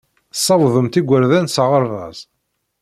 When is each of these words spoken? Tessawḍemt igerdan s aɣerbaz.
Tessawḍemt 0.33 0.99
igerdan 0.99 1.47
s 1.49 1.55
aɣerbaz. 1.63 2.17